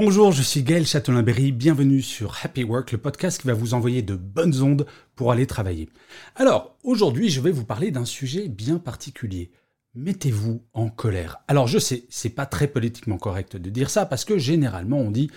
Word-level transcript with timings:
Bonjour, 0.00 0.30
je 0.30 0.42
suis 0.42 0.62
Gaël 0.62 0.86
Châtelain-Berry, 0.86 1.50
bienvenue 1.50 2.02
sur 2.02 2.38
Happy 2.44 2.62
Work, 2.62 2.92
le 2.92 2.98
podcast 2.98 3.40
qui 3.40 3.48
va 3.48 3.52
vous 3.52 3.74
envoyer 3.74 4.00
de 4.00 4.14
bonnes 4.14 4.62
ondes 4.62 4.86
pour 5.16 5.32
aller 5.32 5.44
travailler. 5.44 5.88
Alors, 6.36 6.76
aujourd'hui, 6.84 7.30
je 7.30 7.40
vais 7.40 7.50
vous 7.50 7.64
parler 7.64 7.90
d'un 7.90 8.04
sujet 8.04 8.46
bien 8.46 8.78
particulier. 8.78 9.50
Mettez-vous 9.96 10.62
en 10.72 10.88
colère. 10.88 11.38
Alors, 11.48 11.66
je 11.66 11.80
sais, 11.80 12.04
c'est 12.10 12.28
pas 12.28 12.46
très 12.46 12.68
politiquement 12.68 13.18
correct 13.18 13.56
de 13.56 13.70
dire 13.70 13.90
ça 13.90 14.06
parce 14.06 14.24
que 14.24 14.38
généralement 14.38 14.98
on 14.98 15.10
dit 15.10 15.32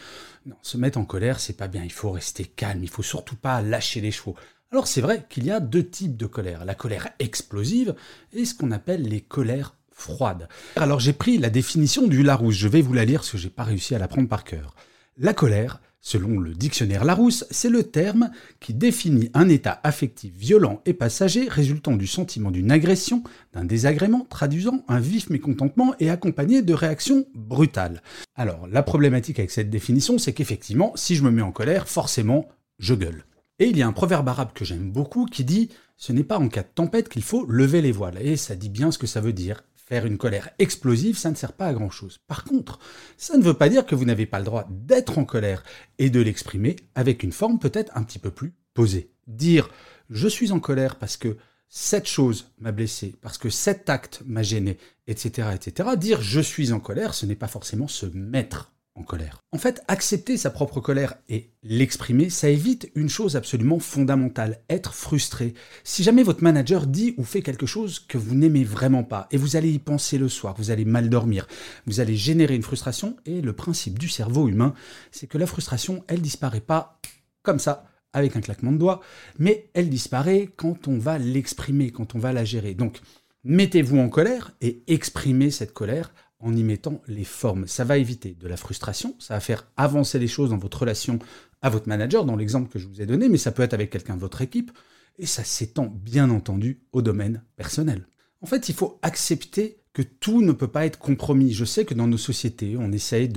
non, 0.46 0.58
se 0.62 0.78
mettre 0.78 1.00
en 1.00 1.06
colère, 1.06 1.40
c'est 1.40 1.58
pas 1.58 1.68
bien, 1.68 1.84
il 1.84 1.92
faut 1.92 2.12
rester 2.12 2.46
calme, 2.46 2.84
il 2.84 2.90
faut 2.90 3.02
surtout 3.02 3.36
pas 3.36 3.64
lâcher 3.64 4.00
les 4.00 4.12
chevaux. 4.12 4.36
Alors, 4.72 4.86
c'est 4.86 5.02
vrai 5.02 5.26
qu'il 5.28 5.44
y 5.44 5.52
a 5.52 5.60
deux 5.60 5.90
types 5.90 6.18
de 6.18 6.28
colère, 6.28 6.66
la 6.66 6.76
colère 6.76 7.10
explosive 7.18 7.96
et 8.32 8.46
ce 8.46 8.54
qu'on 8.54 8.70
appelle 8.70 9.02
les 9.02 9.22
colères 9.22 9.76
froide. 9.92 10.48
Alors 10.76 11.00
j'ai 11.00 11.14
pris 11.14 11.38
la 11.38 11.50
définition 11.50 12.08
du 12.08 12.24
Larousse, 12.24 12.56
je 12.56 12.68
vais 12.68 12.82
vous 12.82 12.94
la 12.94 13.06
lire 13.06 13.20
parce 13.20 13.32
que 13.32 13.38
j'ai 13.38 13.50
pas 13.50 13.64
réussi 13.64 13.96
à 13.96 14.00
la 14.00 14.08
prendre 14.08 14.28
par 14.28 14.44
cœur. 14.44 14.76
La 15.18 15.34
colère, 15.34 15.82
selon 16.00 16.40
le 16.40 16.54
dictionnaire 16.54 17.06
Larousse, 17.06 17.46
c'est 17.52 17.70
le 17.70 17.84
terme 17.84 18.32
qui 18.60 18.74
définit 18.74 19.30
un 19.34 19.48
état 19.50 19.80
affectif 19.84 20.34
violent 20.34 20.82
et 20.86 20.94
passager 20.94 21.48
résultant 21.48 21.96
du 21.96 22.08
sentiment 22.08 22.50
d'une 22.50 22.72
agression, 22.72 23.24
d'un 23.54 23.66
désagrément, 23.66 24.26
traduisant 24.30 24.84
un 24.88 25.00
vif 25.00 25.30
mécontentement 25.30 25.94
et 26.00 26.10
accompagné 26.10 26.62
de 26.62 26.74
réactions 26.74 27.26
brutales. 27.36 28.02
Alors 28.36 28.68
la 28.68 28.84
problématique 28.84 29.40
avec 29.40 29.52
cette 29.52 29.70
définition, 29.70 30.18
c'est 30.18 30.34
qu'effectivement, 30.34 30.94
si 30.96 31.16
je 31.16 31.24
me 31.24 31.32
mets 31.32 31.42
en 31.42 31.52
colère, 31.52 31.88
forcément, 31.88 32.48
je 32.80 32.96
gueule. 32.96 33.26
Et 33.60 33.68
il 33.68 33.78
y 33.78 33.84
a 33.84 33.88
un 33.88 33.94
proverbe 33.94 34.28
arabe 34.28 34.54
que 34.56 34.66
j'aime 34.66 34.92
beaucoup 34.92 35.26
qui 35.26 35.44
dit 35.44 35.70
ce 35.96 36.12
n'est 36.12 36.24
pas 36.24 36.40
en 36.40 36.50
cas 36.50 36.64
de 36.64 36.68
tempête 36.74 37.10
qu'il 37.10 37.22
faut 37.22 37.46
lever 37.46 37.80
les 37.80 37.92
voiles. 37.92 38.20
Et 38.20 38.36
ça 38.36 38.56
dit 38.56 38.70
bien 38.70 38.90
ce 38.90 38.98
que 38.98 39.06
ça 39.06 39.22
veut 39.22 39.34
dire. 39.34 39.64
Faire 39.92 40.06
une 40.06 40.18
colère 40.18 40.52
explosive, 40.58 41.18
ça 41.18 41.30
ne 41.32 41.36
sert 41.36 41.52
pas 41.52 41.68
à 41.68 41.74
grand 41.74 41.90
chose. 41.90 42.22
Par 42.26 42.46
contre, 42.46 42.80
ça 43.18 43.36
ne 43.36 43.44
veut 43.44 43.56
pas 43.56 43.68
dire 43.68 43.86
que 43.86 43.94
vous 43.94 44.06
n'avez 44.06 44.26
pas 44.26 44.40
le 44.40 44.46
droit 44.46 44.66
d'être 44.70 45.18
en 45.18 45.26
colère 45.26 45.64
et 45.98 46.10
de 46.10 46.22
l'exprimer 46.22 46.78
avec 46.96 47.24
une 47.24 47.34
forme 47.34 47.60
peut-être 47.60 47.92
un 47.98 48.04
petit 48.04 48.18
peu 48.18 48.32
plus 48.32 48.54
posée. 48.74 49.12
Dire 49.28 49.70
je 50.10 50.30
suis 50.30 50.54
en 50.54 50.62
colère 50.62 50.96
parce 50.96 51.18
que 51.18 51.36
cette 51.68 52.08
chose 52.08 52.54
m'a 52.60 52.72
blessé, 52.72 53.16
parce 53.22 53.38
que 53.38 53.50
cet 53.50 53.90
acte 53.90 54.24
m'a 54.26 54.44
gêné, 54.44 54.78
etc., 55.08 55.50
etc. 55.54 55.90
Dire 55.98 56.22
je 56.22 56.40
suis 56.40 56.72
en 56.72 56.80
colère, 56.80 57.14
ce 57.14 57.26
n'est 57.26 57.36
pas 57.36 57.50
forcément 57.50 57.90
se 57.90 58.06
mettre 58.06 58.72
en 58.96 59.04
colère. 59.04 59.40
En 59.52 59.58
fait, 59.58 59.82
accepter 59.88 60.38
sa 60.38 60.50
propre 60.50 60.82
colère 60.82 61.16
et 61.30 61.52
l'exprimer, 61.64 62.30
ça 62.30 62.50
évite 62.50 62.92
une 62.96 63.10
chose 63.10 63.36
absolument 63.36 63.80
fondamentale, 63.80 64.60
être 64.70 64.94
frustré. 64.94 65.54
Si 65.84 66.04
jamais 66.04 66.24
votre 66.24 66.44
manager 66.44 66.88
dit 66.88 67.14
ou 67.18 67.24
fait 67.24 67.42
quelque 67.42 67.66
chose 67.66 68.00
que 68.00 68.18
vous 68.18 68.36
n'aimez 68.36 68.64
vraiment 68.64 69.04
pas, 69.04 69.28
et 69.32 69.38
vous 69.38 69.56
allez 69.56 69.72
y 69.72 69.80
penser 69.80 70.18
le 70.18 70.30
soir, 70.30 70.56
vous 70.58 70.72
allez 70.72 70.86
mal 70.86 71.10
dormir, 71.10 71.48
vous 71.86 72.00
allez 72.00 72.16
générer 72.16 72.56
une 72.56 72.64
frustration, 72.64 73.16
et 73.26 73.42
le 73.42 73.54
principe 73.54 73.98
du 73.98 74.10
cerveau 74.10 74.48
humain, 74.48 74.74
c'est 75.12 75.28
que 75.28 75.38
la 75.38 75.48
frustration, 75.48 76.04
elle 76.08 76.22
disparaît 76.22 76.62
pas 76.62 77.00
comme 77.44 77.60
ça, 77.60 77.86
avec 78.14 78.36
un 78.36 78.42
claquement 78.42 78.72
de 78.74 78.78
doigts, 78.78 79.02
mais 79.40 79.70
elle 79.74 79.90
disparaît 79.90 80.50
quand 80.56 80.88
on 80.88 80.98
va 80.98 81.18
l'exprimer, 81.18 81.92
quand 81.92 82.14
on 82.16 82.20
va 82.20 82.34
la 82.34 82.44
gérer. 82.44 82.74
Donc, 82.74 83.00
mettez-vous 83.44 83.98
en 83.98 84.10
colère 84.10 84.52
et 84.62 84.84
exprimez 84.88 85.50
cette 85.50 85.74
colère 85.74 86.14
en 86.42 86.56
y 86.56 86.64
mettant 86.64 87.02
les 87.08 87.24
formes. 87.24 87.68
Ça 87.68 87.84
va 87.84 87.98
éviter 87.98 88.36
de 88.40 88.48
la 88.48 88.58
frustration, 88.58 89.16
ça 89.20 89.36
va 89.36 89.40
faire 89.40 89.68
avancer 89.78 90.20
les 90.20 90.28
choses 90.28 90.50
dans 90.52 90.58
votre 90.58 90.80
relation 90.80 91.20
à 91.62 91.70
votre 91.70 91.88
manager, 91.88 92.26
dans 92.26 92.36
l'exemple 92.36 92.72
que 92.72 92.80
je 92.80 92.88
vous 92.88 93.02
ai 93.02 93.06
donné, 93.06 93.30
mais 93.30 93.38
ça 93.38 93.52
peut 93.52 93.64
être 93.64 93.74
avec 93.74 93.90
quelqu'un 93.90 94.16
de 94.16 94.22
votre 94.22 94.42
équipe, 94.42 94.72
et 95.20 95.26
ça 95.26 95.44
s'étend 95.44 95.86
bien 95.86 96.30
entendu 96.30 96.82
au 96.92 97.02
domaine 97.02 97.44
personnel. 97.56 98.08
En 98.42 98.48
fait, 98.48 98.70
il 98.70 98.76
faut 98.76 99.00
accepter 99.02 99.82
que 99.94 100.02
tout 100.02 100.42
ne 100.42 100.52
peut 100.52 100.68
pas 100.68 100.86
être 100.86 100.98
compromis. 100.98 101.54
Je 101.54 101.66
sais 101.66 101.86
que 101.86 101.94
dans 101.94 102.08
nos 102.08 102.18
sociétés, 102.18 102.76
on 102.80 102.92
essaye 102.92 103.30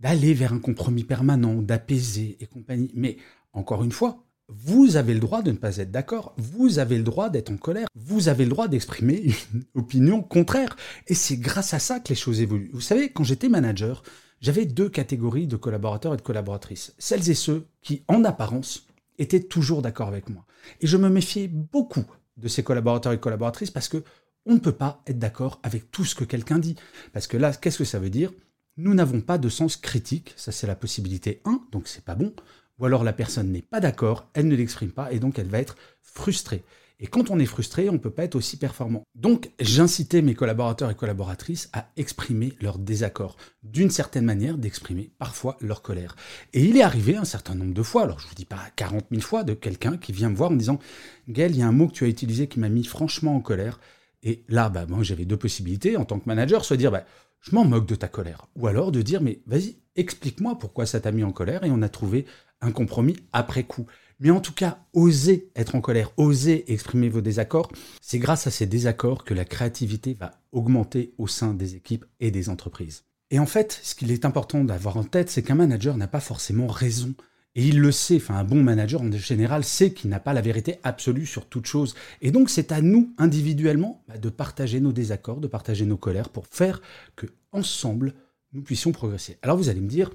d'aller 0.00 0.34
vers 0.34 0.52
un 0.52 0.58
compromis 0.58 1.04
permanent, 1.04 1.62
d'apaiser 1.62 2.36
et 2.40 2.46
compagnie. 2.46 2.90
Mais 2.94 3.18
encore 3.52 3.84
une 3.84 3.92
fois, 3.92 4.24
vous 4.48 4.96
avez 4.96 5.14
le 5.14 5.20
droit 5.20 5.42
de 5.42 5.50
ne 5.50 5.56
pas 5.56 5.78
être 5.78 5.90
d'accord, 5.90 6.34
vous 6.36 6.78
avez 6.78 6.96
le 6.96 7.04
droit 7.04 7.30
d'être 7.30 7.50
en 7.50 7.56
colère, 7.56 7.86
vous 7.94 8.28
avez 8.28 8.44
le 8.44 8.50
droit 8.50 8.68
d'exprimer 8.68 9.34
une 9.54 9.64
opinion 9.74 10.22
contraire. 10.22 10.76
Et 11.06 11.14
c'est 11.14 11.36
grâce 11.36 11.74
à 11.74 11.78
ça 11.78 12.00
que 12.00 12.08
les 12.08 12.14
choses 12.14 12.40
évoluent. 12.40 12.70
Vous 12.72 12.80
savez, 12.80 13.10
quand 13.10 13.24
j'étais 13.24 13.48
manager, 13.48 14.02
j'avais 14.40 14.66
deux 14.66 14.88
catégories 14.88 15.46
de 15.46 15.56
collaborateurs 15.56 16.14
et 16.14 16.16
de 16.16 16.22
collaboratrices. 16.22 16.94
Celles 16.98 17.30
et 17.30 17.34
ceux 17.34 17.66
qui, 17.80 18.04
en 18.08 18.24
apparence, 18.24 18.86
étaient 19.18 19.42
toujours 19.42 19.82
d'accord 19.82 20.08
avec 20.08 20.28
moi. 20.28 20.44
Et 20.80 20.86
je 20.86 20.96
me 20.96 21.08
méfiais 21.08 21.48
beaucoup 21.48 22.04
de 22.36 22.48
ces 22.48 22.62
collaborateurs 22.62 23.12
et 23.12 23.20
collaboratrices 23.20 23.70
parce 23.70 23.88
que 23.88 24.02
on 24.44 24.54
ne 24.54 24.58
peut 24.58 24.72
pas 24.72 25.02
être 25.06 25.20
d'accord 25.20 25.60
avec 25.62 25.92
tout 25.92 26.04
ce 26.04 26.16
que 26.16 26.24
quelqu'un 26.24 26.58
dit. 26.58 26.74
Parce 27.12 27.28
que 27.28 27.36
là, 27.36 27.52
qu'est-ce 27.52 27.78
que 27.78 27.84
ça 27.84 28.00
veut 28.00 28.10
dire? 28.10 28.32
Nous 28.76 28.94
n'avons 28.94 29.20
pas 29.20 29.38
de 29.38 29.48
sens 29.48 29.76
critique, 29.76 30.32
ça 30.36 30.50
c'est 30.50 30.66
la 30.66 30.74
possibilité 30.74 31.42
1, 31.44 31.66
donc 31.70 31.86
c'est 31.86 32.04
pas 32.04 32.14
bon 32.14 32.32
ou 32.82 32.86
alors 32.86 33.04
la 33.04 33.12
personne 33.12 33.52
n'est 33.52 33.62
pas 33.62 33.78
d'accord, 33.78 34.28
elle 34.34 34.48
ne 34.48 34.56
l'exprime 34.56 34.90
pas 34.90 35.12
et 35.12 35.20
donc 35.20 35.38
elle 35.38 35.46
va 35.46 35.60
être 35.60 35.76
frustrée. 36.00 36.64
Et 36.98 37.06
quand 37.06 37.30
on 37.30 37.38
est 37.38 37.46
frustré, 37.46 37.88
on 37.88 37.94
ne 37.94 37.98
peut 37.98 38.10
pas 38.10 38.24
être 38.24 38.34
aussi 38.34 38.56
performant. 38.56 39.04
Donc 39.14 39.50
j'incitais 39.60 40.20
mes 40.20 40.34
collaborateurs 40.34 40.90
et 40.90 40.94
collaboratrices 40.96 41.70
à 41.72 41.88
exprimer 41.96 42.54
leur 42.60 42.78
désaccord, 42.78 43.36
d'une 43.62 43.90
certaine 43.90 44.24
manière 44.24 44.58
d'exprimer 44.58 45.12
parfois 45.18 45.56
leur 45.60 45.82
colère. 45.82 46.16
Et 46.54 46.64
il 46.64 46.76
est 46.76 46.82
arrivé 46.82 47.16
un 47.16 47.24
certain 47.24 47.54
nombre 47.54 47.72
de 47.72 47.82
fois, 47.82 48.02
alors 48.02 48.18
je 48.18 48.26
ne 48.26 48.30
vous 48.30 48.34
dis 48.34 48.44
pas 48.44 48.60
40 48.74 49.06
000 49.10 49.22
fois, 49.22 49.44
de 49.44 49.54
quelqu'un 49.54 49.96
qui 49.96 50.10
vient 50.10 50.30
me 50.30 50.36
voir 50.36 50.50
en 50.50 50.54
me 50.54 50.58
disant 50.58 50.80
«Gaël, 51.28 51.52
il 51.52 51.58
y 51.58 51.62
a 51.62 51.68
un 51.68 51.72
mot 51.72 51.86
que 51.86 51.92
tu 51.92 52.04
as 52.04 52.08
utilisé 52.08 52.48
qui 52.48 52.58
m'a 52.58 52.68
mis 52.68 52.84
franchement 52.84 53.36
en 53.36 53.40
colère.» 53.40 53.78
Et 54.24 54.44
là, 54.48 54.68
bah, 54.68 54.86
moi 54.88 55.02
j'avais 55.02 55.24
deux 55.24 55.36
possibilités 55.36 55.96
en 55.96 56.04
tant 56.04 56.18
que 56.18 56.26
manager, 56.26 56.64
soit 56.64 56.76
dire 56.76 56.92
bah, 56.92 57.04
je 57.42 57.54
m'en 57.54 57.64
moque 57.64 57.86
de 57.86 57.94
ta 57.94 58.08
colère», 58.08 58.46
ou 58.56 58.66
alors 58.66 58.92
de 58.92 59.02
dire 59.02 59.20
«mais 59.22 59.42
vas-y, 59.46 59.76
explique-moi 59.96 60.58
pourquoi 60.58 60.86
ça 60.86 61.00
t'a 61.00 61.12
mis 61.12 61.24
en 61.24 61.32
colère» 61.32 61.64
et 61.64 61.70
on 61.70 61.82
a 61.82 61.88
trouvé 61.88 62.24
un 62.62 62.72
compromis 62.72 63.16
après 63.32 63.64
coup. 63.64 63.86
Mais 64.20 64.30
en 64.30 64.40
tout 64.40 64.54
cas, 64.54 64.78
osez 64.92 65.50
être 65.56 65.74
en 65.74 65.80
colère, 65.80 66.12
osez 66.16 66.72
exprimer 66.72 67.08
vos 67.08 67.20
désaccords. 67.20 67.70
C'est 68.00 68.20
grâce 68.20 68.46
à 68.46 68.52
ces 68.52 68.66
désaccords 68.66 69.24
que 69.24 69.34
la 69.34 69.44
créativité 69.44 70.14
va 70.14 70.30
augmenter 70.52 71.12
au 71.18 71.26
sein 71.26 71.54
des 71.54 71.74
équipes 71.74 72.04
et 72.20 72.30
des 72.30 72.48
entreprises. 72.48 73.02
Et 73.30 73.40
en 73.40 73.46
fait, 73.46 73.80
ce 73.82 73.94
qu'il 73.94 74.12
est 74.12 74.24
important 74.24 74.62
d'avoir 74.62 74.96
en 74.96 75.04
tête, 75.04 75.28
c'est 75.28 75.42
qu'un 75.42 75.56
manager 75.56 75.96
n'a 75.96 76.06
pas 76.06 76.20
forcément 76.20 76.68
raison. 76.68 77.14
Et 77.54 77.66
il 77.66 77.80
le 77.80 77.92
sait, 77.92 78.20
un 78.30 78.44
bon 78.44 78.62
manager 78.62 79.02
en 79.02 79.12
général 79.12 79.62
sait 79.62 79.92
qu'il 79.92 80.08
n'a 80.08 80.20
pas 80.20 80.32
la 80.32 80.40
vérité 80.40 80.78
absolue 80.84 81.26
sur 81.26 81.46
toute 81.46 81.66
chose. 81.66 81.94
Et 82.22 82.30
donc 82.30 82.48
c'est 82.48 82.72
à 82.72 82.80
nous, 82.80 83.12
individuellement, 83.18 84.02
bah, 84.08 84.16
de 84.16 84.30
partager 84.30 84.80
nos 84.80 84.92
désaccords, 84.92 85.40
de 85.40 85.48
partager 85.48 85.84
nos 85.84 85.98
colères 85.98 86.30
pour 86.30 86.46
faire 86.46 86.80
que, 87.14 87.26
ensemble, 87.52 88.14
nous 88.54 88.62
puissions 88.62 88.92
progresser. 88.92 89.36
Alors 89.42 89.58
vous 89.58 89.68
allez 89.68 89.82
me 89.82 89.88
dire, 89.88 90.10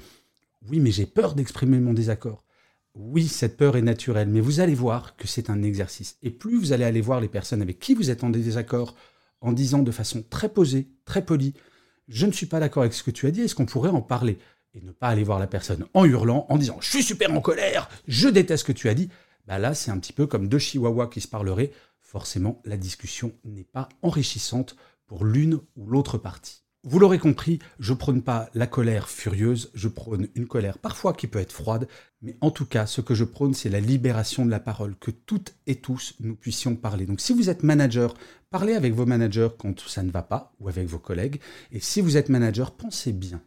oui, 0.70 0.80
mais 0.80 0.92
j'ai 0.92 1.06
peur 1.06 1.36
d'exprimer 1.36 1.80
mon 1.80 1.94
désaccord. 1.94 2.44
Oui, 2.96 3.28
cette 3.28 3.58
peur 3.58 3.78
est 3.78 3.84
naturelle, 3.84 4.30
mais 4.30 4.42
vous 4.42 4.59
allez 4.59 4.74
voir 4.74 5.16
que 5.16 5.28
c'est 5.28 5.52
un 5.52 5.62
exercice. 5.62 6.18
Et 6.24 6.31
plus 6.31 6.58
vous 6.58 6.73
allez 6.73 6.84
aller 6.84 7.02
voir 7.02 7.22
les 7.22 7.28
personnes 7.28 7.61
avec 7.61 7.78
qui 7.78 7.94
vous 7.94 8.09
êtes 8.09 8.23
en 8.23 8.32
désaccord, 8.32 8.96
en 9.41 9.52
disant 9.52 9.84
de 9.84 9.91
façon 9.91 10.23
très 10.28 10.50
posée, 10.50 10.88
très 11.06 11.23
polie, 11.23 11.53
je 12.08 12.26
ne 12.26 12.32
suis 12.32 12.47
pas 12.47 12.59
d'accord 12.59 12.82
avec 12.82 12.94
ce 12.94 13.03
que 13.03 13.11
tu 13.11 13.28
as 13.28 13.32
dit, 13.32 13.41
est-ce 13.41 13.53
qu'on 13.53 13.67
pourrait 13.67 13.91
en 13.91 14.02
parler? 14.02 14.40
Et 14.78 14.82
ne 14.82 14.91
pas 14.91 15.08
aller 15.08 15.24
voir 15.24 15.40
la 15.40 15.47
personne 15.47 15.88
en 15.96 16.06
hurlant, 16.06 16.46
en 16.50 16.58
disant 16.58 16.78
je 16.82 16.90
suis 16.90 17.02
super 17.02 17.34
en 17.34 17.41
colère, 17.41 17.90
je 18.08 18.29
déteste 18.29 18.62
ce 18.62 18.68
que 18.68 18.78
tu 18.78 18.90
as 18.90 18.94
dit. 18.94 19.09
Bah 19.47 19.58
là, 19.58 19.74
c'est 19.74 19.90
un 19.90 19.97
petit 19.97 20.14
peu 20.14 20.28
comme 20.28 20.47
deux 20.47 20.59
chihuahuas 20.59 21.08
qui 21.08 21.20
se 21.20 21.28
parleraient. 21.28 21.72
Forcément, 22.00 22.62
la 22.64 22.78
discussion 22.78 23.34
n'est 23.44 23.64
pas 23.64 23.90
enrichissante 24.03 24.76
pour 25.08 25.26
l'une 25.26 25.59
ou 25.78 25.88
l'autre 25.88 26.20
partie. 26.20 26.62
Vous 26.84 27.00
l'aurez 27.00 27.18
compris, 27.18 27.58
je 27.79 27.94
prône 27.94 28.22
pas 28.22 28.50
la 28.53 28.68
colère 28.68 29.09
furieuse, 29.09 29.72
je 29.74 29.88
prône 29.88 30.28
une 30.35 30.47
colère 30.47 30.78
parfois 30.78 31.14
qui 31.14 31.26
peut 31.26 31.40
être 31.40 31.52
froide, 31.52 31.88
mais 32.22 32.38
en 32.40 32.52
tout 32.52 32.68
cas, 32.68 32.85
ce 32.85 33.02
que 33.02 33.16
je 33.16 33.23
prône, 33.23 33.56
c'est 33.56 33.70
la 33.70 33.80
libération 33.80 34.46
de 34.46 34.52
la 34.52 34.59
parole, 34.59 34.96
que 34.96 35.12
toutes 35.12 35.56
et 35.66 35.78
tous 35.78 36.14
nous 36.20 36.35
puissions 36.35 36.76
parler. 36.76 37.08
Donc 37.08 37.20
si 37.20 37.34
vous 37.34 37.50
êtes 37.50 37.64
manager, 37.64 38.14
parlez 38.52 38.73
avec 38.73 38.94
vos 38.94 39.08
managers 39.08 39.50
quand 39.58 39.80
ça 39.82 40.03
ne 40.03 40.12
va 40.12 40.22
pas, 40.22 40.53
ou 40.59 40.70
avec 40.70 40.88
vos 40.88 41.00
collègues, 41.00 41.41
et 41.72 41.80
si 41.80 42.00
vous 42.00 42.16
êtes 42.16 42.30
manager, 42.30 42.72
pensez 42.72 43.12
bien 43.12 43.41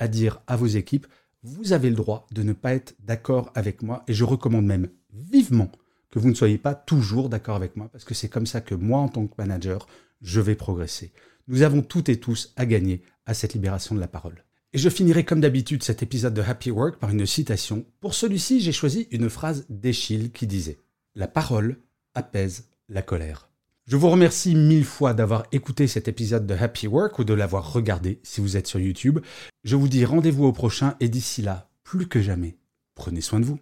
à 0.00 0.08
dire 0.08 0.40
à 0.48 0.56
vos 0.56 0.66
équipes, 0.66 1.06
vous 1.42 1.72
avez 1.72 1.88
le 1.88 1.96
droit 1.96 2.26
de 2.32 2.42
ne 2.42 2.52
pas 2.52 2.74
être 2.74 2.94
d'accord 3.00 3.52
avec 3.54 3.82
moi, 3.82 4.02
et 4.08 4.12
je 4.12 4.24
recommande 4.24 4.66
même 4.66 4.88
vivement 5.12 5.70
que 6.10 6.18
vous 6.18 6.28
ne 6.28 6.34
soyez 6.34 6.58
pas 6.58 6.74
toujours 6.74 7.28
d'accord 7.28 7.56
avec 7.56 7.76
moi, 7.76 7.88
parce 7.92 8.04
que 8.04 8.14
c'est 8.14 8.28
comme 8.28 8.46
ça 8.46 8.60
que 8.60 8.74
moi, 8.74 8.98
en 8.98 9.08
tant 9.08 9.26
que 9.26 9.34
manager, 9.38 9.86
je 10.20 10.40
vais 10.40 10.56
progresser. 10.56 11.12
Nous 11.46 11.62
avons 11.62 11.82
toutes 11.82 12.08
et 12.08 12.18
tous 12.18 12.52
à 12.56 12.66
gagner 12.66 13.02
à 13.26 13.34
cette 13.34 13.54
libération 13.54 13.94
de 13.94 14.00
la 14.00 14.08
parole. 14.08 14.44
Et 14.72 14.78
je 14.78 14.88
finirai 14.88 15.24
comme 15.24 15.40
d'habitude 15.40 15.82
cet 15.82 16.02
épisode 16.02 16.34
de 16.34 16.42
Happy 16.42 16.70
Work 16.70 16.98
par 16.98 17.10
une 17.10 17.26
citation. 17.26 17.84
Pour 18.00 18.14
celui-ci, 18.14 18.60
j'ai 18.60 18.72
choisi 18.72 19.08
une 19.10 19.28
phrase 19.28 19.66
d'Eschyle 19.68 20.30
qui 20.30 20.46
disait⁇ 20.46 20.72
La 21.14 21.26
parole 21.26 21.78
apaise 22.14 22.68
la 22.88 23.02
colère⁇ 23.02 23.48
Je 23.86 23.96
vous 23.96 24.08
remercie 24.08 24.54
mille 24.54 24.84
fois 24.84 25.14
d'avoir 25.14 25.44
écouté 25.52 25.88
cet 25.88 26.06
épisode 26.06 26.46
de 26.46 26.54
Happy 26.54 26.86
Work 26.86 27.18
ou 27.18 27.24
de 27.24 27.34
l'avoir 27.34 27.72
regardé 27.72 28.20
si 28.22 28.40
vous 28.40 28.56
êtes 28.56 28.66
sur 28.66 28.78
YouTube. 28.78 29.18
Je 29.64 29.74
vous 29.74 29.88
dis 29.88 30.04
rendez-vous 30.04 30.44
au 30.44 30.52
prochain 30.52 30.94
et 31.00 31.08
d'ici 31.08 31.42
là, 31.42 31.68
plus 31.82 32.06
que 32.06 32.20
jamais, 32.20 32.56
prenez 32.94 33.20
soin 33.20 33.40
de 33.40 33.46
vous. 33.46 33.58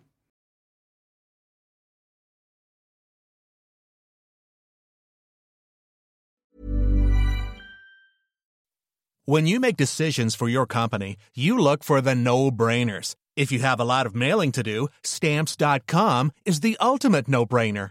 When 9.24 9.46
you 9.46 9.60
make 9.60 9.76
decisions 9.76 10.34
for 10.34 10.48
your 10.48 10.66
company, 10.66 11.16
you 11.34 11.58
look 11.58 11.84
for 11.84 12.00
the 12.00 12.14
no-brainers. 12.14 13.14
If 13.36 13.52
you 13.52 13.60
have 13.60 13.78
a 13.78 13.84
lot 13.84 14.06
of 14.06 14.14
mailing 14.14 14.52
to 14.52 14.62
do, 14.62 14.88
stamps.com 15.02 16.32
is 16.46 16.60
the 16.60 16.78
ultimate 16.80 17.28
no-brainer. 17.28 17.90